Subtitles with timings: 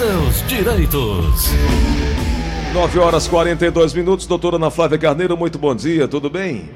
[0.00, 1.52] seus direitos.
[2.72, 6.70] 9 horas 42 minutos, doutora Ana Flávia Carneiro, muito bom dia, tudo bem?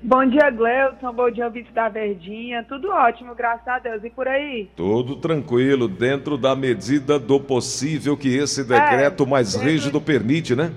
[0.00, 1.12] Bom dia, Gleuton.
[1.12, 2.64] Bom dia, ouvinte da Verdinha.
[2.68, 4.04] Tudo ótimo, graças a Deus.
[4.04, 4.70] E por aí?
[4.76, 10.70] Tudo tranquilo, dentro da medida do possível que esse decreto é, mais rígido permite, né?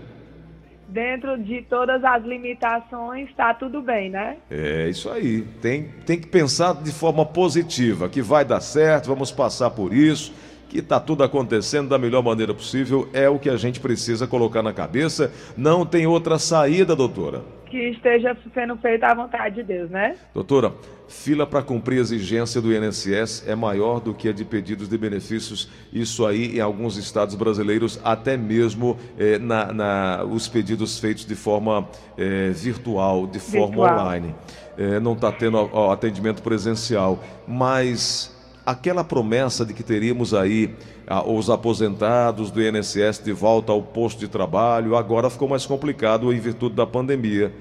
[0.89, 4.37] Dentro de todas as limitações, está tudo bem, né?
[4.49, 5.43] É isso aí.
[5.61, 10.33] Tem, tem que pensar de forma positiva, que vai dar certo, vamos passar por isso
[10.69, 14.61] que está tudo acontecendo da melhor maneira possível, é o que a gente precisa colocar
[14.61, 15.31] na cabeça.
[15.55, 17.41] Não tem outra saída, doutora.
[17.65, 20.15] Que esteja sendo feita à vontade de Deus, né?
[20.33, 20.73] Doutora,
[21.07, 24.97] fila para cumprir a exigência do INSS é maior do que a de pedidos de
[24.97, 25.69] benefícios.
[25.91, 31.35] Isso aí em alguns estados brasileiros, até mesmo eh, na, na, os pedidos feitos de
[31.35, 31.87] forma
[32.17, 33.99] eh, virtual, de forma virtual.
[33.99, 34.35] online.
[34.77, 37.19] Eh, não está tendo ó, atendimento presencial.
[37.47, 38.34] Mas
[38.65, 40.73] aquela promessa de que teríamos aí
[41.07, 46.33] ah, os aposentados do INSS de volta ao posto de trabalho, agora ficou mais complicado
[46.33, 47.51] em virtude da pandemia.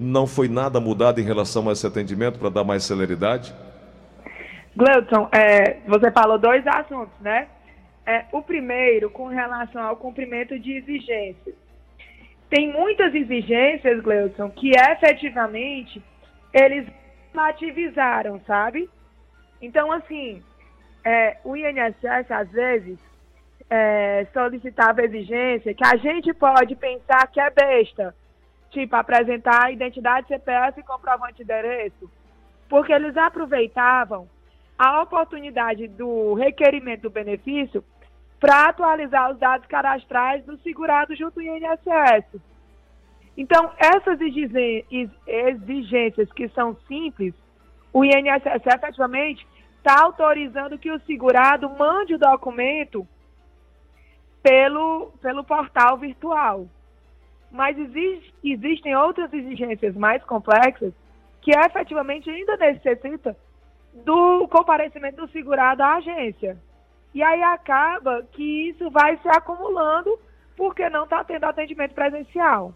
[0.00, 3.54] Não foi nada mudado em relação a esse atendimento para dar mais celeridade?
[4.74, 7.46] Gleuton, é, você falou dois assuntos, né?
[8.06, 11.54] É, o primeiro, com relação ao cumprimento de exigências.
[12.50, 16.02] Tem muitas exigências, Gleuton, que efetivamente
[16.52, 16.86] eles
[17.34, 18.88] ativizaram, sabe?
[19.60, 20.42] Então, assim,
[21.04, 22.98] é, o INSS, às vezes,
[23.68, 28.14] é, solicitava exigência que a gente pode pensar que é besta,
[28.70, 32.10] tipo apresentar identidade CPF e comprovante de endereço,
[32.68, 34.28] porque eles aproveitavam
[34.78, 37.84] a oportunidade do requerimento do benefício
[38.40, 42.40] para atualizar os dados cadastrais do segurado junto ao INSS.
[43.36, 47.34] Então, essas exigências que são simples,
[47.92, 49.46] o INSS efetivamente
[49.84, 53.06] está autorizando que o segurado mande o documento
[54.42, 56.66] pelo, pelo portal virtual.
[57.52, 60.94] Mas existe, existem outras exigências mais complexas
[61.42, 63.36] que efetivamente ainda necessita
[63.92, 66.56] do comparecimento do segurado à agência.
[67.12, 70.18] E aí acaba que isso vai se acumulando
[70.56, 72.72] porque não está tendo atendimento presencial.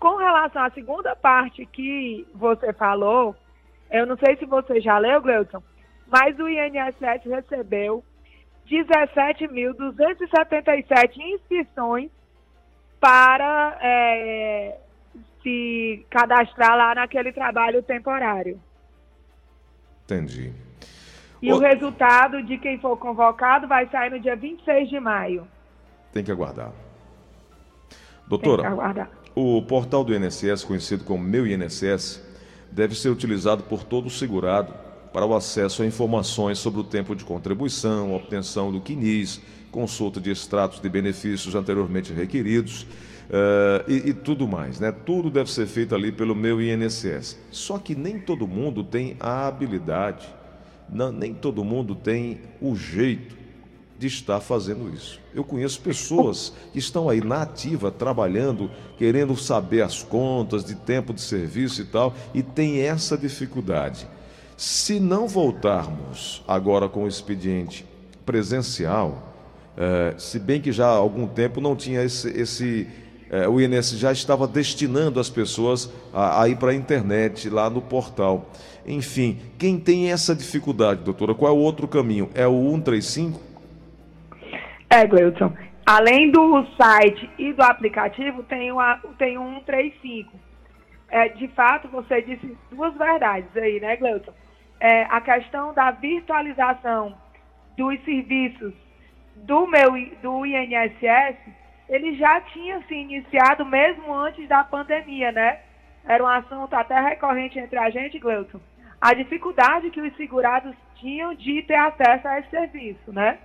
[0.00, 3.36] Com relação à segunda parte que você falou,
[3.88, 5.62] eu não sei se você já leu, Gleuton,
[6.10, 8.04] mas o INSS recebeu
[8.70, 12.10] 17.277 inscrições
[13.00, 14.76] para é,
[15.42, 18.60] se cadastrar lá naquele trabalho temporário.
[20.04, 20.52] Entendi.
[21.40, 21.56] E o...
[21.56, 25.46] o resultado de quem for convocado vai sair no dia 26 de maio.
[26.12, 26.72] Tem que aguardar.
[28.26, 29.08] Doutora, que aguardar.
[29.34, 32.26] o portal do INSS, conhecido como Meu INSS,
[32.70, 34.74] deve ser utilizado por todo segurado
[35.12, 40.30] para o acesso a informações sobre o tempo de contribuição, obtenção do quinis, consulta de
[40.30, 44.80] extratos de benefícios anteriormente requeridos uh, e, e, tudo mais.
[44.80, 44.92] Né?
[44.92, 47.38] Tudo deve ser feito ali pelo meu INSS.
[47.50, 50.26] Só que nem todo mundo tem a habilidade,
[50.88, 53.36] não, nem todo mundo tem o jeito
[53.98, 55.20] de estar fazendo isso.
[55.34, 61.12] Eu conheço pessoas que estão aí na ativa, trabalhando, querendo saber as contas de tempo
[61.12, 64.06] de serviço e tal, e tem essa dificuldade.
[64.58, 67.86] Se não voltarmos agora com o expediente
[68.26, 69.32] presencial,
[69.76, 72.28] é, se bem que já há algum tempo não tinha esse.
[72.36, 72.88] esse
[73.30, 77.70] é, o INSS já estava destinando as pessoas a, a ir para a internet, lá
[77.70, 78.50] no portal.
[78.84, 82.28] Enfim, quem tem essa dificuldade, doutora, qual é o outro caminho?
[82.34, 83.40] É o 135?
[84.90, 85.52] É, Gleuton.
[85.86, 90.32] Além do site e do aplicativo, tem, uma, tem um 135.
[91.10, 94.32] É, de fato, você disse duas verdades aí, né, Gleuton?
[94.80, 97.16] É, a questão da virtualização
[97.76, 98.74] dos serviços
[99.36, 101.36] do meu do INSS,
[101.88, 105.60] ele já tinha se iniciado mesmo antes da pandemia, né?
[106.04, 108.60] Era um assunto até recorrente entre a gente, Gleuton.
[109.00, 113.38] A dificuldade que os segurados tinham de ter acesso a esse serviço, né?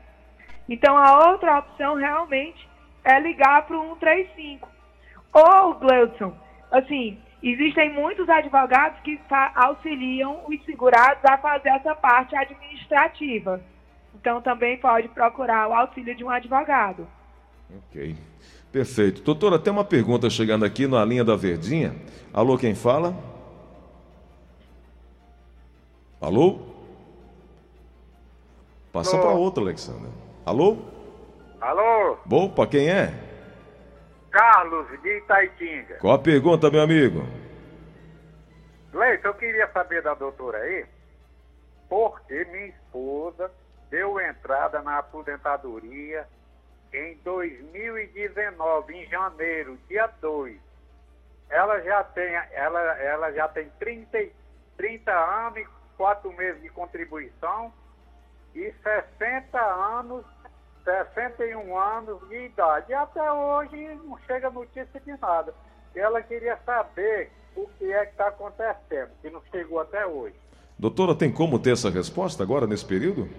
[0.67, 2.67] Então, a outra opção realmente
[3.03, 4.67] é ligar para o 135.
[5.33, 6.33] Ou, Gleuton,
[6.71, 9.19] assim, Existem muitos advogados que
[9.53, 13.61] auxiliam os segurados a fazer essa parte administrativa.
[14.15, 17.05] Então também pode procurar o auxílio de um advogado.
[17.89, 18.15] Ok.
[18.71, 19.21] Perfeito.
[19.23, 21.93] Doutora, tem uma pergunta chegando aqui na linha da Verdinha.
[22.33, 23.13] Alô, quem fala?
[26.21, 26.59] Alô?
[28.93, 30.09] Passa para outra, Alexandre.
[30.45, 30.77] Alô?
[31.59, 32.17] Alô?
[32.31, 33.32] Opa, quem é?
[34.33, 35.99] Carlos de Itaitinga.
[35.99, 37.23] Qual a pergunta, meu amigo?
[38.91, 40.85] Leite, eu queria saber da doutora aí,
[41.87, 43.51] porque minha esposa
[43.91, 46.27] deu entrada na aposentadoria
[46.91, 50.59] em 2019, em janeiro, dia 2.
[51.51, 54.17] Ela já tem, ela, ela já tem 30,
[54.77, 57.71] 30 anos e 4 meses de contribuição
[58.55, 60.25] e 60 anos,
[60.83, 62.91] 61 anos de idade.
[62.91, 65.53] E até hoje não chega notícia de nada.
[65.95, 70.35] Ela queria saber o que é que está acontecendo, que não chegou até hoje.
[70.77, 73.29] Doutora, tem como ter essa resposta agora, nesse período?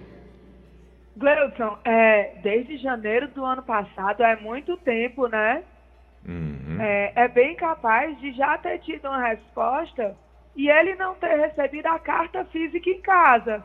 [1.17, 5.63] Gleudson, é, desde janeiro do ano passado, é muito tempo, né?
[6.27, 6.77] Uhum.
[6.79, 10.15] É, é bem capaz de já ter tido uma resposta
[10.55, 13.63] e ele não ter recebido a carta física em casa.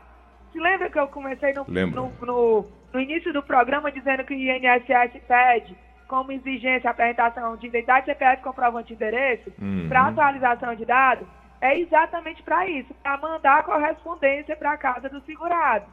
[0.53, 4.37] Se lembra que eu comecei no, no, no, no início do programa dizendo que o
[4.37, 5.77] INSS pede
[6.09, 9.89] como exigência a apresentação de identidade CPF comprovante de endereço Uhum.
[9.89, 11.27] para atualização de dados?
[11.61, 15.87] É exatamente para isso, para mandar a correspondência para a casa do segurado.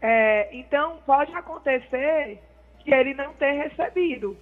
[0.00, 2.40] É, então, pode acontecer
[2.80, 4.36] que ele não tenha recebido.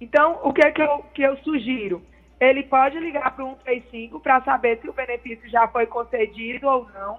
[0.00, 2.02] Então, o que, é que, eu, que eu sugiro?
[2.38, 6.88] Ele pode ligar para o 135 para saber se o benefício já foi concedido ou
[6.90, 7.18] não,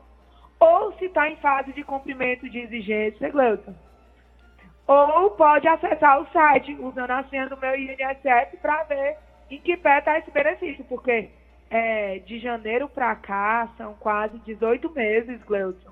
[0.60, 3.76] ou se está em fase de cumprimento de exigência, Gleuton.
[4.88, 9.18] Ou pode acessar o site usando a senha do meu INSS para ver
[9.50, 11.30] em que pé está esse benefício, porque
[11.70, 15.92] é, de janeiro para cá são quase 18 meses, Gleuton.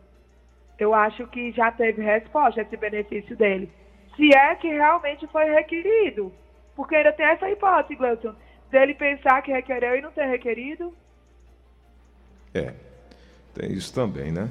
[0.79, 3.69] Eu acho que já teve resposta esse benefício dele.
[4.15, 6.33] Se é que realmente foi requerido.
[6.75, 8.35] Porque ainda tem essa hipótese, Gleuton,
[8.69, 10.93] dele pensar que requereu e não ter requerido.
[12.53, 12.73] É,
[13.55, 14.49] tem isso também, né?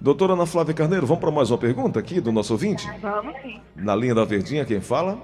[0.00, 2.90] Doutora Ana Flávia Carneiro, vamos para mais uma pergunta aqui do nosso ouvinte?
[3.00, 3.60] Vamos sim.
[3.76, 5.18] Na linha da Verdinha, quem fala?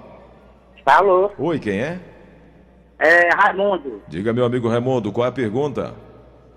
[0.85, 1.99] Alô, Oi, quem é?
[2.99, 4.01] é Raimundo.
[4.07, 5.93] Diga, meu amigo Raimundo, qual é a pergunta?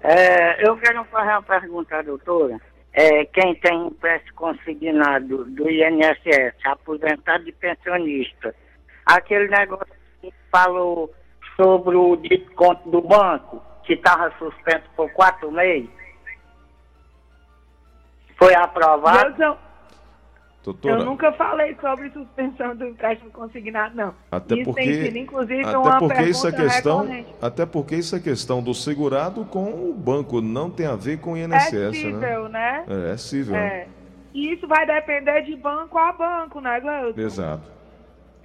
[0.03, 2.61] É, eu quero fazer uma pergunta, doutora.
[2.93, 8.55] É, quem tem empréstimo consignado do INSS, aposentado e pensionista,
[9.05, 9.87] aquele negócio
[10.21, 11.13] que falou
[11.57, 15.89] sobre o desconto do banco, que estava suspenso por quatro meses,
[18.39, 19.35] foi aprovado?
[19.35, 19.59] Gleuton,
[20.65, 24.15] Doutora, eu nunca falei sobre suspensão do empréstimo consignado, não.
[24.33, 27.35] até isso porque, tem sido, inclusive, até uma porque isso é questão, recorrente.
[27.43, 31.33] até porque isso é questão do segurado com o banco, não tem a ver com
[31.33, 31.93] o INSS, É né?
[31.93, 32.85] cível, né?
[32.89, 33.53] É, é cível.
[33.53, 33.67] né?
[33.67, 33.89] É.
[34.33, 37.21] E isso vai depender de banco a banco, né, Gleuton?
[37.21, 37.71] Exato.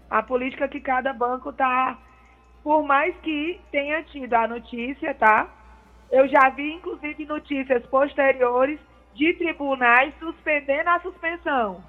[0.09, 1.97] a política que cada banco tá,
[2.63, 5.47] por mais que tenha tido a notícia, tá?
[6.11, 8.79] Eu já vi inclusive notícias posteriores
[9.13, 11.83] de tribunais suspendendo a suspensão.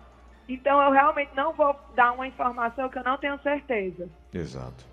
[0.49, 4.09] Então eu realmente não vou dar uma informação que eu não tenho certeza.
[4.33, 4.85] Exato.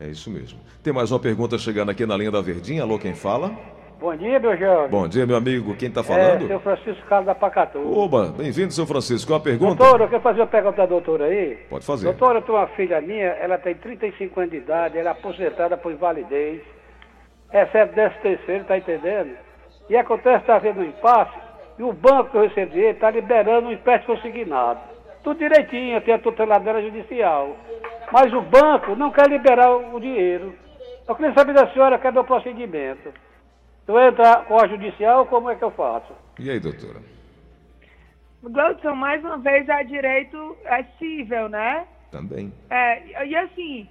[0.00, 0.58] É isso mesmo.
[0.82, 2.82] Tem mais uma pergunta chegando aqui na linha da Verdinha.
[2.82, 3.77] Alô, quem fala?
[4.00, 4.88] Bom dia, meu jovem.
[4.90, 5.74] Bom dia, meu amigo.
[5.76, 6.46] Quem está É, falando?
[6.46, 7.78] seu Francisco Carlos da Pacatu.
[7.98, 9.28] Oba, bem-vindo, seu Francisco.
[9.32, 9.74] Qual a pergunta?
[9.74, 11.56] Doutora, eu quero fazer uma pergunta da doutora aí.
[11.68, 12.04] Pode fazer.
[12.04, 15.76] Doutora, eu tenho uma filha minha, ela tem 35 anos de idade, ela é aposentada
[15.76, 16.60] por invalidez,
[17.50, 19.30] recebe 13 terceiro, tá entendendo?
[19.90, 21.36] E acontece, está havendo um impasse,
[21.76, 24.78] e o banco que eu recebi está liberando um empréstimo consignado.
[25.24, 27.56] Tudo direitinho, tem a tuteladeira judicial.
[28.12, 30.54] Mas o banco não quer liberar o o dinheiro.
[31.08, 33.12] Eu queria saber da senhora cadê o procedimento.
[33.88, 36.12] Eu vou entrar com a judicial, como é que eu faço?
[36.38, 37.00] E aí, doutora?
[38.42, 41.86] Gleudson, mais uma vez, é direito é cível, né?
[42.10, 42.52] Também.
[42.68, 43.88] É, e assim,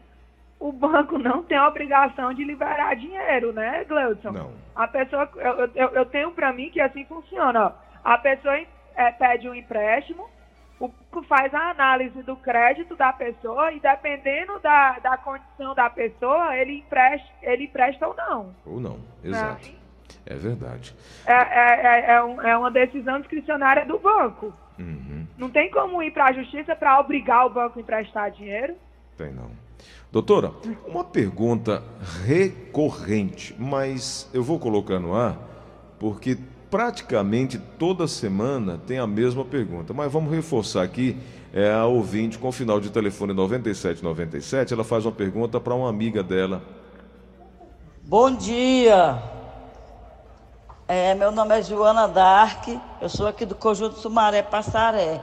[0.59, 4.31] o banco não tem a obrigação de liberar dinheiro, né, Gleudson?
[4.31, 4.51] Não.
[4.75, 7.65] A pessoa, eu, eu, eu tenho pra mim que assim funciona.
[7.65, 7.71] ó.
[8.03, 8.55] A pessoa
[8.95, 10.29] é, pede um empréstimo,
[10.79, 15.89] o banco faz a análise do crédito da pessoa e dependendo da, da condição da
[15.89, 18.55] pessoa, ele empresta, ele empresta ou não.
[18.63, 18.99] Ou não.
[19.23, 19.86] Exato.
[20.25, 20.93] É verdade.
[21.25, 24.53] É, é, é, é um- é uma decisão discricionária do banco.
[24.79, 25.25] Uhum.
[25.37, 28.75] Não tem como ir para a justiça para obrigar o banco a emprestar dinheiro.
[29.17, 29.49] Tem não.
[30.11, 30.51] Doutora,
[30.87, 31.83] uma pergunta
[32.25, 35.37] recorrente, mas eu vou colocar no ar
[35.99, 36.37] porque
[36.69, 39.93] praticamente toda semana tem a mesma pergunta.
[39.93, 41.17] Mas vamos reforçar aqui.
[41.53, 44.73] É a ouvinte com final de telefone 9797.
[44.73, 46.61] Ela faz uma pergunta para uma amiga dela.
[48.03, 49.17] Bom dia.
[50.89, 52.65] É, meu nome é Joana Dark,
[53.01, 55.19] eu sou aqui do Conjunto Sumaré Passaré.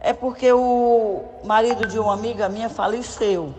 [0.00, 3.54] É porque o marido de uma amiga minha faleceu.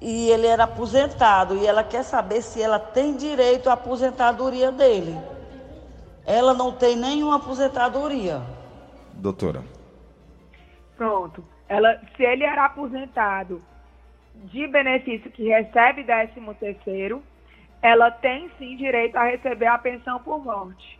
[0.00, 5.18] E ele era aposentado e ela quer saber se ela tem direito à aposentadoria dele.
[6.24, 8.40] Ela não tem nenhuma aposentadoria.
[9.14, 9.64] Doutora,
[10.96, 11.44] Pronto.
[11.68, 13.60] Ela, se ele era aposentado
[14.34, 17.22] de benefício que recebe 13 terceiro,
[17.82, 20.98] ela tem sim direito a receber a pensão por morte,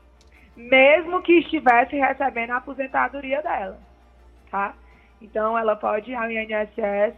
[0.56, 3.78] mesmo que estivesse recebendo a aposentadoria dela,
[4.50, 4.74] tá?
[5.20, 7.14] Então, ela pode ir ao INSS,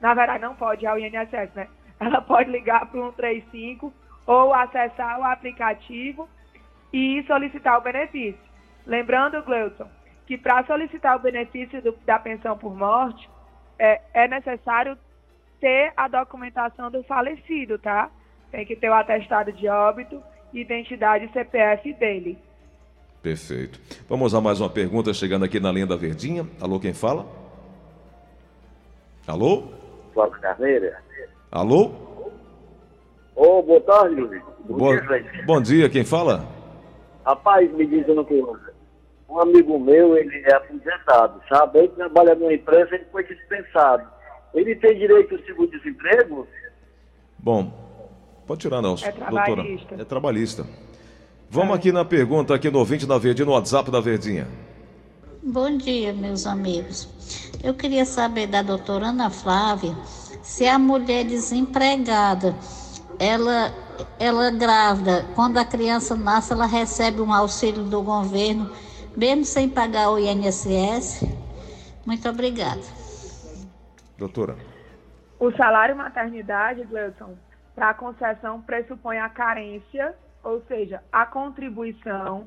[0.00, 1.68] na verdade, não pode ir ao INSS, né?
[2.00, 3.92] Ela pode ligar para o 135
[4.26, 6.28] ou acessar o aplicativo
[6.92, 8.40] e solicitar o benefício.
[8.84, 9.88] Lembrando, Gleuton,
[10.26, 13.28] que para solicitar o benefício do, da pensão por morte,
[13.78, 14.98] é, é necessário
[15.60, 18.10] ter a documentação do falecido, tá?
[18.52, 22.38] Tem que ter o atestado de óbito, identidade e CPF dele.
[23.22, 23.80] Perfeito.
[24.06, 26.46] Vamos a mais uma pergunta chegando aqui na linha da Verdinha.
[26.60, 27.26] Alô, quem fala?
[29.26, 29.64] Alô?
[30.12, 30.92] Flávio Carneiro.
[31.50, 31.92] Alô?
[33.34, 34.42] Ô, oh, boa tarde, Luiz.
[34.68, 36.46] Bom, bom, dia, bom dia, quem fala?
[37.24, 38.34] Rapaz, me dizendo que
[39.28, 41.78] um amigo meu, ele é aposentado, sabe?
[41.78, 44.06] Ele trabalha numa empresa, ele foi dispensado.
[44.52, 46.46] Ele tem direito ao seguro-desemprego?
[47.38, 47.81] Bom,
[48.46, 49.56] pode tirar não, é trabalhista.
[49.56, 50.02] doutora.
[50.02, 50.66] É trabalhista.
[51.50, 51.74] Vamos é.
[51.76, 54.48] aqui na pergunta aqui no ouvinte da Verdinha, no WhatsApp da Verdinha.
[55.42, 57.08] Bom dia, meus amigos.
[57.62, 59.94] Eu queria saber da doutora Ana Flávia
[60.42, 62.54] se a mulher desempregada,
[63.18, 63.72] ela,
[64.18, 68.70] ela grávida, quando a criança nasce, ela recebe um auxílio do governo,
[69.16, 71.24] mesmo sem pagar o INSS.
[72.04, 72.82] Muito obrigada.
[74.18, 74.56] Doutora.
[75.38, 77.34] O salário maternidade, Gleuton,
[77.74, 82.46] para a concessão pressupõe a carência, ou seja, a contribuição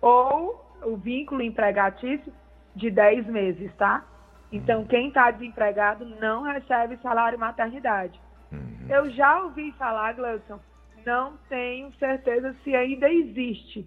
[0.00, 2.32] ou o vínculo empregatício
[2.74, 4.04] de 10 meses, tá?
[4.52, 8.20] Então, quem está desempregado não recebe salário maternidade.
[8.52, 8.86] Uhum.
[8.88, 10.60] Eu já ouvi falar, Gleudson,
[11.04, 13.86] não tenho certeza se ainda existe,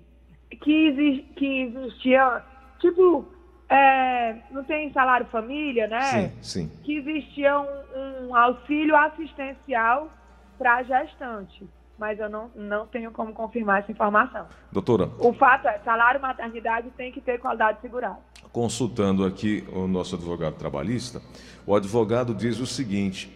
[0.61, 2.43] que, exi que existia,
[2.79, 3.31] tipo,
[3.69, 6.01] é, não tem salário família, né?
[6.01, 6.81] Sim, sim.
[6.83, 10.09] Que existia um, um auxílio assistencial
[10.59, 11.65] para gestante
[11.99, 14.45] mas eu não, não tenho como confirmar essa informação.
[14.71, 15.11] Doutora.
[15.19, 18.17] O fato é, salário maternidade tem que ter qualidade segurada.
[18.53, 21.21] Consultando aqui o nosso advogado trabalhista,
[21.67, 23.29] o advogado diz o seguinte,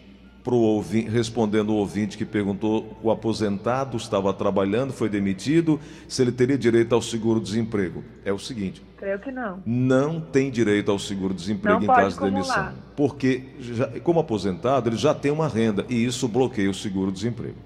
[0.43, 6.31] pro ouvinte, respondendo o ouvinte que perguntou, o aposentado estava trabalhando, foi demitido, se ele
[6.31, 8.03] teria direito ao seguro-desemprego.
[8.25, 8.83] É o seguinte.
[8.97, 9.63] Creio que não.
[9.65, 12.73] Não tem direito ao seguro-desemprego em caso de demissão.
[12.95, 17.57] Porque, já, como aposentado, ele já tem uma renda e isso bloqueia o seguro-desemprego.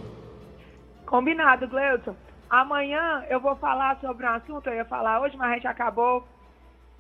[1.08, 2.16] Combinado, Gleuton.
[2.50, 6.28] Amanhã eu vou falar sobre um assunto, eu ia falar hoje, mas a gente acabou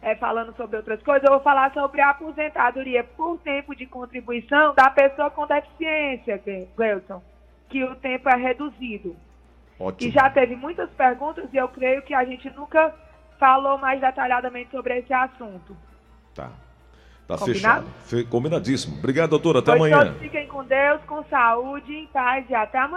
[0.02, 1.24] é, falando sobre outras coisas.
[1.24, 6.42] Eu vou falar sobre a aposentadoria por tempo de contribuição da pessoa com deficiência,
[6.76, 7.22] Gleuton,
[7.70, 9.16] que o tempo é reduzido.
[9.80, 10.10] Ótimo.
[10.10, 12.94] E já teve muitas perguntas e eu creio que a gente nunca
[13.38, 15.78] falou mais detalhadamente sobre esse assunto.
[16.34, 16.50] Tá.
[17.28, 17.54] Tá Combinado?
[17.54, 17.88] fechado.
[18.06, 18.98] Fe combinadíssimo.
[18.98, 19.60] Obrigado, doutora.
[19.60, 20.06] Até pois amanhã.
[20.06, 22.86] Todos fiquem com Deus, com saúde, em paz e até amanhã.